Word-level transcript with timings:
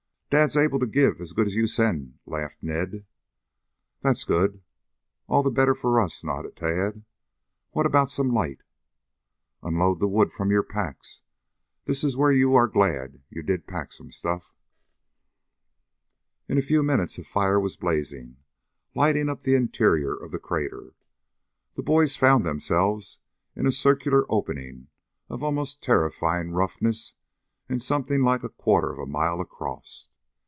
"Dad's 0.33 0.55
able 0.55 0.79
to 0.79 0.87
give 0.87 1.19
as 1.19 1.33
good 1.33 1.47
as 1.47 1.55
you 1.55 1.67
send," 1.67 2.17
laughed 2.25 2.63
Ned. 2.63 3.05
"That's 3.99 4.23
good. 4.23 4.63
All 5.27 5.43
the 5.43 5.51
better 5.51 5.75
for 5.75 5.99
us," 5.99 6.23
nodded 6.23 6.55
Tad. 6.55 7.03
"What 7.71 7.85
about 7.85 8.09
some 8.09 8.29
light?" 8.29 8.63
"Unload 9.61 9.99
the 9.99 10.07
wood 10.07 10.31
from 10.31 10.49
your 10.49 10.63
packs. 10.63 11.23
This 11.83 12.01
is 12.01 12.15
where 12.15 12.31
you 12.31 12.55
are 12.55 12.69
glad 12.69 13.21
you 13.29 13.43
did 13.43 13.67
pack 13.67 13.91
some 13.91 14.09
stuff." 14.09 14.53
In 16.47 16.57
a 16.57 16.61
few 16.61 16.81
minutes 16.81 17.17
a 17.19 17.25
fire 17.25 17.59
was 17.59 17.75
blazing, 17.75 18.37
lighting 18.95 19.27
up 19.27 19.43
the 19.43 19.55
interior 19.55 20.15
of 20.15 20.31
the 20.31 20.39
crater. 20.39 20.93
The 21.75 21.83
boys 21.83 22.15
found 22.15 22.45
themselves 22.45 23.19
in 23.53 23.65
a 23.67 23.71
circular 23.73 24.23
opening 24.29 24.87
of 25.29 25.43
almost 25.43 25.83
terrifying 25.83 26.51
roughness 26.51 27.15
and 27.67 27.81
something 27.81 28.21
like 28.23 28.45
a 28.45 28.49
quarter 28.49 28.93
of 28.93 28.97
a 28.99 29.05
mile 29.05 29.41
across. 29.41 30.07